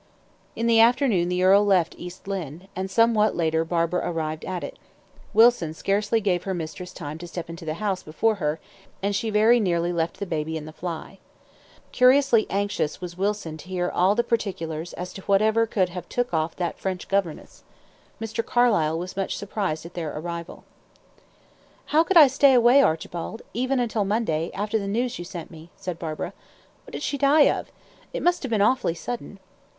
In 0.55 0.65
the 0.65 0.79
afternoon 0.79 1.29
the 1.29 1.43
earl 1.43 1.63
left 1.63 1.93
East 1.95 2.27
Lynne, 2.27 2.67
and 2.75 2.89
somewhat 2.89 3.35
later 3.35 3.63
Barbara 3.63 4.09
arrived 4.09 4.43
at 4.45 4.63
it. 4.63 4.79
Wilson 5.31 5.75
scarcely 5.75 6.19
gave 6.19 6.41
her 6.41 6.55
mistress 6.55 6.91
time 6.91 7.19
to 7.19 7.27
step 7.27 7.51
into 7.51 7.65
the 7.65 7.75
house 7.75 8.01
before 8.01 8.37
her, 8.41 8.59
and 9.03 9.15
she 9.15 9.29
very 9.29 9.59
nearly 9.59 9.93
left 9.93 10.17
the 10.17 10.25
baby 10.25 10.57
in 10.57 10.65
the 10.65 10.73
fly. 10.73 11.19
Curiously 11.91 12.47
anxious 12.49 12.99
was 12.99 13.15
Wilson 13.15 13.57
to 13.57 13.67
hear 13.69 13.91
all 13.91 14.15
particulars 14.15 14.93
as 14.93 15.13
to 15.13 15.21
whatever 15.27 15.67
could 15.67 15.89
have 15.89 16.09
took 16.09 16.33
off 16.33 16.55
that 16.55 16.79
French 16.79 17.07
governess. 17.07 17.63
Mr. 18.19 18.43
Carlyle 18.43 18.97
was 18.97 19.15
much 19.15 19.37
surprised 19.37 19.85
at 19.85 19.93
their 19.93 20.17
arrival. 20.17 20.63
"How 21.93 22.03
could 22.03 22.17
I 22.17 22.25
stay 22.25 22.55
away, 22.55 22.81
Archibald, 22.81 23.43
even 23.53 23.79
until 23.79 24.03
Monday, 24.03 24.49
after 24.55 24.79
the 24.79 24.87
news 24.87 25.19
you 25.19 25.25
sent 25.25 25.51
me?" 25.51 25.69
said 25.77 25.99
Barbara. 25.99 26.33
"What 26.87 26.93
did 26.93 27.03
she 27.03 27.19
die 27.19 27.41
of? 27.55 27.71
It 28.13 28.23
must 28.23 28.41
have 28.41 28.49
been 28.49 28.61
awfully 28.61 28.95
sudden." 28.95 29.37